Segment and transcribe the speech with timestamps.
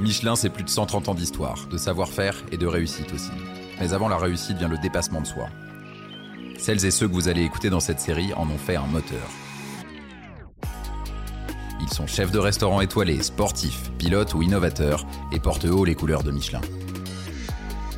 [0.00, 3.30] Michelin, c'est plus de 130 ans d'histoire, de savoir-faire et de réussite aussi.
[3.78, 5.48] Mais avant la réussite vient le dépassement de soi.
[6.58, 9.28] Celles et ceux que vous allez écouter dans cette série en ont fait un moteur.
[11.82, 16.22] Ils sont chefs de restaurant étoilés, sportifs, pilotes ou innovateurs et portent haut les couleurs
[16.22, 16.62] de Michelin.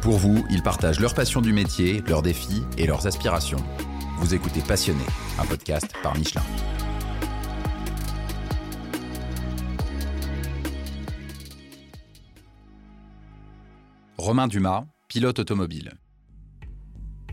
[0.00, 3.64] Pour vous, ils partagent leur passion du métier, leurs défis et leurs aspirations.
[4.18, 5.04] Vous écoutez Passionné,
[5.38, 6.42] un podcast par Michelin.
[14.32, 15.92] Romain Dumas, pilote automobile.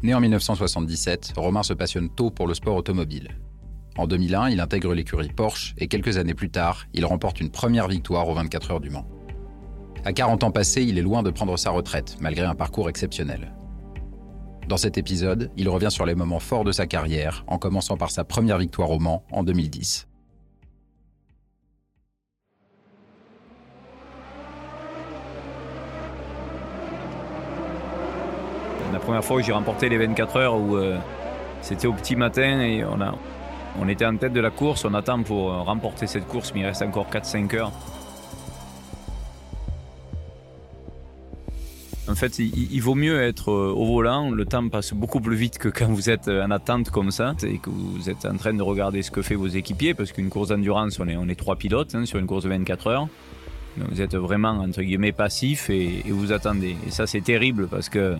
[0.03, 3.39] Né en 1977, Romain se passionne tôt pour le sport automobile.
[3.95, 7.87] En 2001, il intègre l'écurie Porsche et quelques années plus tard, il remporte une première
[7.87, 9.07] victoire aux 24 heures du Mans.
[10.03, 13.55] À 40 ans passés, il est loin de prendre sa retraite, malgré un parcours exceptionnel.
[14.67, 18.11] Dans cet épisode, il revient sur les moments forts de sa carrière, en commençant par
[18.11, 20.09] sa première victoire au Mans en 2010.
[29.09, 30.95] Première fois que j'ai remporté les 24 heures, où euh,
[31.63, 33.15] c'était au petit matin et on, a,
[33.79, 36.59] on était en tête de la course, on attend pour euh, remporter cette course, mais
[36.59, 37.71] il reste encore 4-5 heures.
[42.07, 44.29] En fait, il, vaut mieux être euh, au volant.
[44.29, 47.57] Le temps passe beaucoup plus vite que quand vous êtes en attente comme ça et
[47.57, 49.95] que vous êtes en train de regarder ce que fait vos équipiers.
[49.95, 52.49] Parce qu'une course d'endurance, on est, on est trois pilotes hein, sur une course de
[52.49, 53.07] 24 heures.
[53.77, 56.75] Vous êtes vraiment, entre guillemets, passif et, vous attendez.
[56.85, 58.17] Et ça, c'est terrible parce que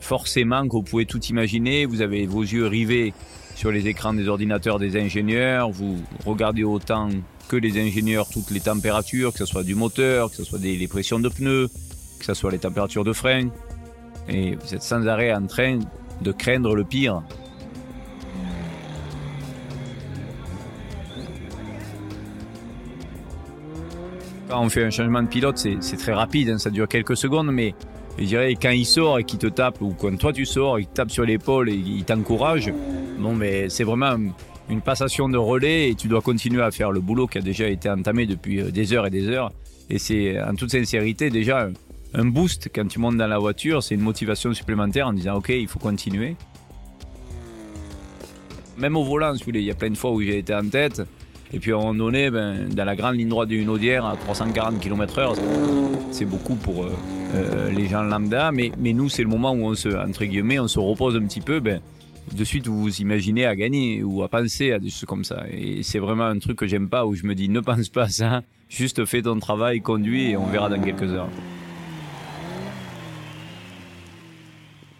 [0.00, 3.14] forcément que vous pouvez tout imaginer, vous avez vos yeux rivés
[3.54, 7.08] sur les écrans des ordinateurs des ingénieurs, vous regardez autant
[7.48, 10.86] que les ingénieurs toutes les températures, que ce soit du moteur, que ce soit des,
[10.88, 11.68] pressions de pneus,
[12.18, 13.48] que ce soit les températures de frein,
[14.28, 15.78] et vous êtes sans arrêt en train
[16.22, 17.22] de craindre le pire.
[24.48, 27.50] Quand on fait un changement de pilote, c'est très rapide, hein, ça dure quelques secondes,
[27.50, 27.74] mais
[28.18, 30.86] je dirais, quand il sort et qu'il te tape, ou quand toi tu sors, il
[30.86, 32.72] te tape sur l'épaule et il t'encourage,
[33.18, 34.16] mais c'est vraiment
[34.68, 37.68] une passation de relais et tu dois continuer à faire le boulot qui a déjà
[37.68, 39.52] été entamé depuis euh, des heures et des heures.
[39.90, 41.68] Et c'est, en toute sincérité, déjà
[42.14, 45.48] un boost quand tu montes dans la voiture, c'est une motivation supplémentaire en disant, OK,
[45.50, 46.36] il faut continuer.
[48.78, 51.02] Même au volant, il y a plein de fois où j'ai été en tête.
[51.52, 54.16] Et puis à un moment donné, ben, dans la grande ligne droite d'une Audière à
[54.16, 55.36] 340 km/h,
[56.10, 56.86] c'est beaucoup pour
[57.34, 58.52] euh, les gens lambda.
[58.52, 61.24] Mais, mais nous, c'est le moment où on se, entre guillemets, on se repose un
[61.26, 61.60] petit peu.
[61.60, 61.80] Ben,
[62.30, 65.44] de suite, vous vous imaginez à gagner ou à penser à des choses comme ça.
[65.50, 68.04] Et c'est vraiment un truc que j'aime pas où je me dis ne pense pas
[68.04, 71.28] à ça, juste fais ton travail, conduis et on verra dans quelques heures.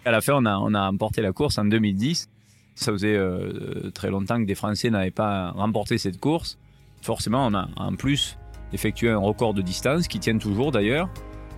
[0.05, 2.29] À la fin, on a, on a emporté la course en 2010.
[2.75, 6.57] Ça faisait euh, très longtemps que des Français n'avaient pas remporté cette course.
[7.01, 8.37] Forcément, on a en plus
[8.73, 11.09] effectué un record de distance qui tient toujours d'ailleurs.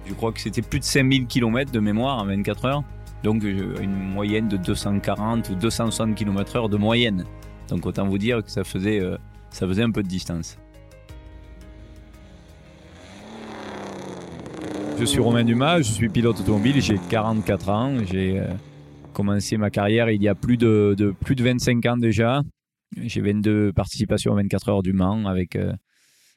[0.05, 2.83] Je crois que c'était plus de 5000 km de mémoire en 24 heures.
[3.23, 7.25] Donc euh, une moyenne de 240 ou 260 km/h de moyenne.
[7.69, 9.17] Donc autant vous dire que ça faisait, euh,
[9.49, 10.57] ça faisait un peu de distance.
[14.99, 18.41] Je suis Romain Dumas, je suis pilote automobile, j'ai 44 ans, j'ai
[19.15, 22.43] commencé ma carrière il y a plus de, plus de 25 ans déjà.
[22.97, 25.73] J'ai 22 participations à 24 heures du Mans avec, euh,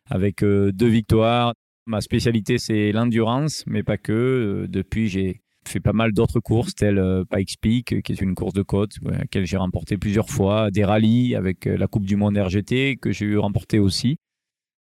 [0.09, 1.53] avec euh, deux victoires.
[1.89, 4.13] Ma spécialité, c'est l'endurance, mais pas que.
[4.13, 8.35] Euh, depuis, j'ai fait pas mal d'autres courses, telles euh, Pikes Peak, qui est une
[8.35, 12.17] course de côte, à laquelle j'ai remporté plusieurs fois, des rallyes avec la Coupe du
[12.17, 14.19] Monde RGT, que j'ai eu remporté aussi.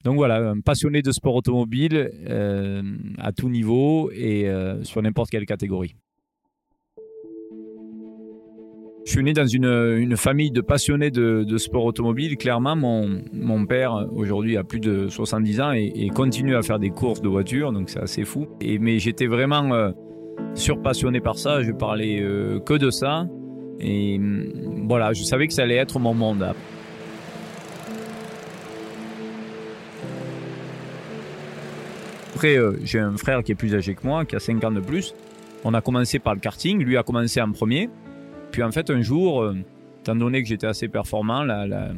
[0.06, 2.09] Donc voilà, un passionné de sport automobile
[3.19, 4.47] à tout niveau et
[4.84, 5.96] sur n'importe quelle catégorie.
[9.07, 12.35] Je suis né dans une, une famille de passionnés de, de, sport automobile.
[12.35, 16.90] Clairement, mon, mon père, aujourd'hui, a plus de 70 ans et, continue à faire des
[16.90, 18.47] courses de voitures, donc c'est assez fou.
[18.59, 19.91] Et, mais j'étais vraiment euh,
[20.56, 23.29] surpassionné par ça, je parlais euh, que de ça.
[23.79, 24.19] Et
[24.85, 26.46] voilà, je savais que ça allait être mon monde.
[32.35, 34.72] Après, euh, j'ai un frère qui est plus âgé que moi, qui a 5 ans
[34.72, 35.16] de plus.
[35.64, 37.90] On a commencé par le karting, lui a commencé en premier.
[38.57, 39.55] Puis en fait, un jour, euh,
[39.99, 41.91] étant donné que j'étais assez performant, la,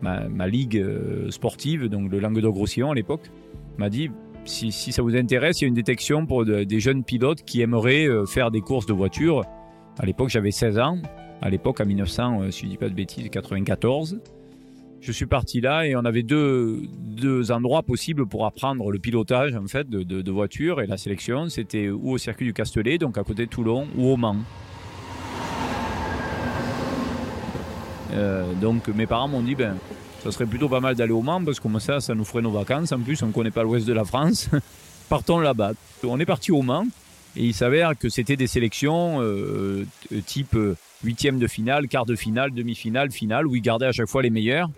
[0.00, 3.30] ma, ligue euh, sportive, donc le Languedoc-Roussillon à l'époque,
[3.78, 4.10] m'a dit
[4.44, 7.60] si, ça vous intéresse, il y a une détection pour de, des jeunes pilotes qui
[7.60, 9.42] aimeraient euh, faire des courses de voiture.
[10.00, 10.98] À l'époque, j'avais 16 ans.
[11.40, 14.18] À l'époque, en 1900, si je dis pas de bêtises, 94.
[15.00, 19.54] Je suis parti là et on avait deux, deux endroits possibles pour apprendre le pilotage
[19.54, 21.48] en fait de, de, de voiture et la sélection.
[21.48, 24.34] C'était ou au circuit du Castellet, donc à côté de Toulon, ou au Mans.
[24.34, 24.62] Euh,
[28.60, 29.76] donc mes parents m'ont dit ben
[30.22, 32.42] ça serait plutôt pas mal d'aller au Mans parce que comme ça, ça nous ferait
[32.42, 32.92] nos vacances.
[32.92, 34.48] En plus, on ne connaît pas l'ouest de la France.
[35.08, 35.72] Partons là-bas.
[36.04, 36.86] On est parti au Mans
[37.36, 39.84] et il s'avère que c'était des sélections euh,
[40.26, 40.56] type
[41.02, 44.30] huitième de finale, quart de finale, demi-finale, finale, où ils gardaient à chaque fois les
[44.30, 44.70] meilleurs.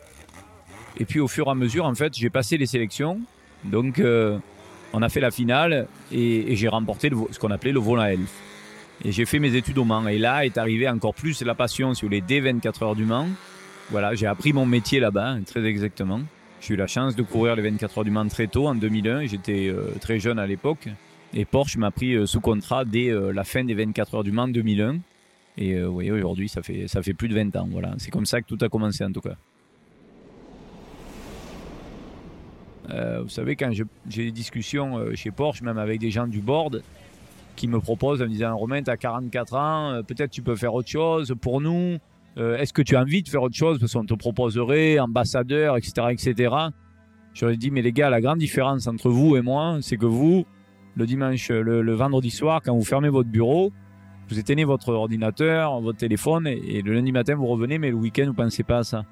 [0.98, 3.20] Et puis au fur et à mesure, en fait, j'ai passé les sélections.
[3.64, 4.38] Donc, euh,
[4.92, 8.32] on a fait la finale et, j'ai remporté ce qu'on appelait le volant elf.
[9.02, 10.06] Et j'ai fait mes études au Mans.
[10.08, 13.28] Et là est arrivé encore plus la passion sur les D24 heures du Mans.
[13.90, 16.20] Voilà, j'ai appris mon métier là-bas, très exactement.
[16.60, 19.26] J'ai eu la chance de courir les 24 heures du Mans très tôt, en 2001.
[19.26, 20.88] J'étais euh, très jeune à l'époque.
[21.34, 24.48] Et Porsche m'a pris euh, sous contrat dès la fin des 24 heures du Mans
[24.48, 24.98] 2001.
[25.56, 27.68] Et vous voyez, aujourd'hui, ça fait, ça fait plus de 20 ans.
[27.70, 29.36] Voilà, c'est comme ça que tout a commencé en tout cas.
[32.90, 36.40] Euh, vous savez, quand j'ai des discussions euh, chez Porsche, même avec des gens du
[36.40, 36.82] board,
[37.54, 40.56] qui me proposent en me disant Romain, tu as 44 ans, euh, peut-être tu peux
[40.56, 41.98] faire autre chose pour nous.
[42.36, 43.78] Est-ce que tu as envie de faire autre chose?
[43.78, 46.08] Parce qu'on te proposerait ambassadeur, etc.
[46.10, 46.52] etc.
[47.32, 49.96] Je leur ai dit Mais les gars, la grande différence entre vous et moi, c'est
[49.96, 50.44] que vous,
[50.96, 53.70] le dimanche, le, vendredi soir, quand vous fermez votre bureau,
[54.28, 57.96] vous éteignez votre ordinateur, votre téléphone, et, et le lundi matin, vous revenez, mais le
[57.96, 59.04] week-end, vous ne pensez pas à ça.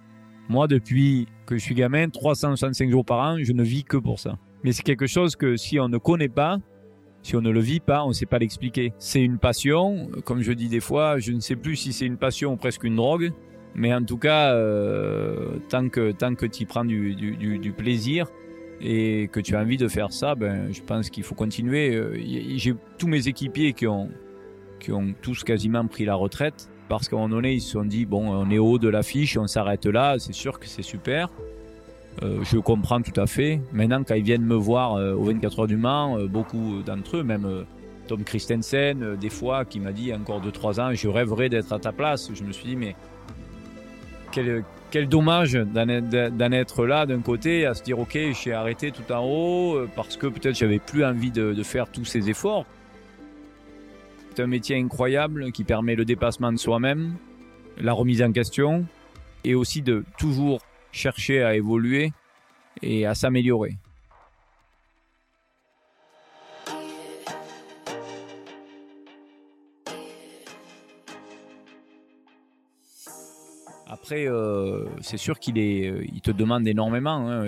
[0.49, 4.19] Moi, depuis que je suis gamin, 365 jours par an, je ne vis que pour
[4.19, 4.37] ça.
[4.65, 6.59] Mais c'est quelque chose que si on ne connaît pas,
[7.23, 8.93] si on ne le vit pas, on ne sait pas l'expliquer.
[8.99, 12.17] C'est une passion, comme je dis des fois, je ne sais plus si c'est une
[12.17, 13.33] passion ou presque une drogue,
[13.75, 18.27] mais en tout cas, euh, tant que, tant que tu prends du, du, plaisir
[18.81, 21.95] et que tu as envie de faire ça, ben, je pense qu'il faut continuer.
[21.95, 22.19] Euh,
[22.57, 24.11] j'ai tous mes équipiers qui ont,
[24.81, 27.85] qui ont tous quasiment pris la retraite parce qu'à un moment donné, ils se sont
[27.85, 31.29] dit, bon, on est haut de l'affiche, on s'arrête là, c'est sûr que c'est super.
[32.23, 33.61] Euh, je comprends tout à fait.
[33.73, 37.19] Maintenant, quand ils viennent me voir euh, au 24 heures du Mans, euh, beaucoup d'entre
[37.19, 37.65] eux, même
[38.07, 41.93] Tom Christensen, des fois, qui m'a dit encore 2-3 ans, je rêverais d'être à ta
[41.93, 42.31] place.
[42.35, 42.95] Je me suis dit, mais
[44.31, 49.11] quel, quel dommage d'en être là d'un côté, à se dire, ok, j'ai arrêté tout
[49.13, 52.67] en haut, parce que peut-être j'avais plus envie de faire tous ces efforts.
[54.35, 57.17] C'est un métier incroyable qui permet le dépassement de soi-même,
[57.79, 58.87] la remise en question
[59.45, 60.61] et aussi de toujours
[60.93, 62.13] chercher à évoluer
[62.83, 63.77] et à s'améliorer.
[73.89, 77.29] Après, euh, c'est sûr qu'il est, euh, il te demande énormément.
[77.29, 77.45] Hein.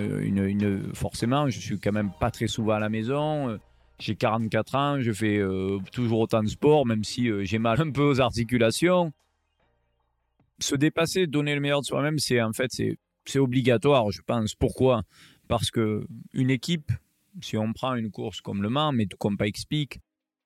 [0.93, 3.57] forcément, je suis quand même pas très souvent à la maison.
[3.97, 7.79] J'ai 44 ans, je fais euh, toujours autant de sport, même si euh, j'ai mal
[7.79, 9.13] un peu aux articulations.
[10.59, 12.97] Se dépasser, donner le meilleur de soi-même, c'est en fait c'est
[13.35, 14.55] obligatoire, je pense.
[14.55, 15.03] Pourquoi?
[15.47, 16.91] Parce que une équipe,
[17.41, 19.99] si on prend une course comme le Mans, mais tout comme pas explique,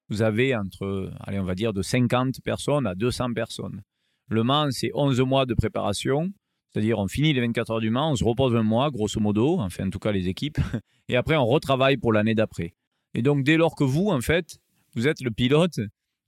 [0.10, 3.82] vous avez entre, allez, on va dire de 50 personnes à 200 personnes.
[4.30, 6.32] Le Mans, c'est 11 mois de préparation,
[6.72, 9.60] c'est-à-dire on finit les 24 heures du Mans, on se repose un mois, grosso modo,
[9.60, 10.60] enfin en tout cas les équipes,
[11.10, 12.74] et après on retravaille pour l'année d'après.
[13.16, 14.60] Et donc, dès lors que vous, en fait,
[14.96, 15.80] vous êtes le pilote,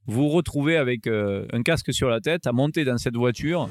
[0.07, 3.69] vous vous retrouvez avec euh, un casque sur la tête à monter dans cette voiture.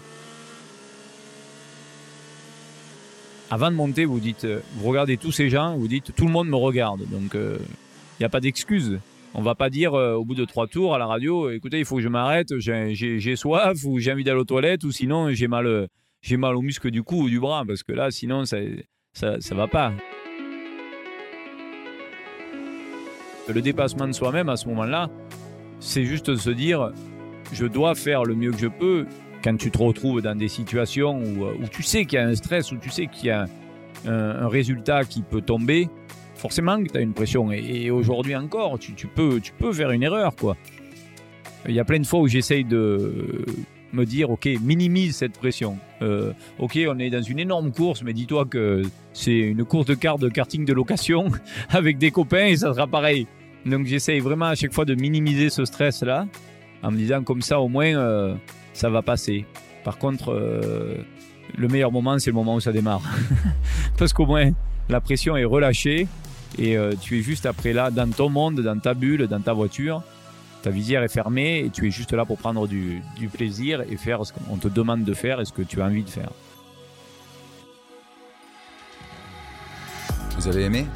[3.52, 6.30] Avant de monter, vous dites, euh, vous regardez tous ces gens, vous dites, tout le
[6.30, 7.00] monde me regarde.
[7.10, 7.58] Donc, il euh,
[8.20, 9.00] n'y a pas d'excuse.
[9.34, 11.96] On va pas dire au bout de trois tours à la radio, écoutez, il faut
[11.96, 15.86] que je m'arrête, j'ai soif ou j'ai envie d'aller aux toilettes ou sinon j'ai mal,
[16.20, 18.56] j'ai mal au muscle du cou ou du bras parce que là, sinon ça,
[19.12, 19.92] ça, ça va pas.
[23.48, 25.08] Le dépassement de soi-même à ce moment-là,
[25.78, 26.90] c'est juste de se dire
[27.52, 29.06] je dois faire le mieux que je peux
[29.42, 32.34] quand tu te retrouves dans des situations où, euh, tu sais qu'il y a un
[32.34, 33.46] stress, où tu sais qu'il y a
[34.06, 35.88] un, résultat qui peut tomber,
[36.34, 37.52] forcément que tu as une pression.
[37.52, 39.40] Et, aujourd'hui encore, tu, peux,
[39.72, 40.34] faire une erreur.
[40.36, 40.56] quoi.
[41.68, 43.44] Il y a plein de fois où j'essaye de
[43.92, 45.78] me dire, ok, minimise cette pression.
[46.02, 48.82] Euh, ok, on est dans une énorme course, mais dis-toi que
[49.12, 51.26] c'est une course de car de karting de location
[51.68, 53.26] avec des copains et ça sera pareil.
[53.66, 56.26] Donc j'essaye vraiment à chaque fois de minimiser ce stress-là,
[56.82, 58.34] en me disant comme ça au moins euh,
[58.72, 59.46] ça va passer.
[59.84, 60.96] Par contre, euh,
[61.56, 63.02] le meilleur moment, c'est le moment où ça démarre.
[63.98, 64.50] Parce qu'au moins,
[64.88, 66.06] la pression est relâchée
[66.58, 69.52] et euh, tu es juste après là, dans ton monde, dans ta bulle, dans ta
[69.52, 70.02] voiture.
[70.62, 73.96] Ta visière est fermée et tu es juste là pour prendre du, du plaisir et
[73.96, 76.30] faire ce qu'on te demande de faire et ce que tu as envie de faire.
[80.36, 80.86] Vous avez aimé?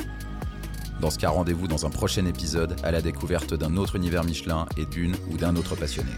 [1.05, 4.65] Dans ce cas, rendez-vous dans un prochain épisode à la découverte d'un autre univers Michelin
[4.79, 6.09] et d'une ou d'un autre passionné.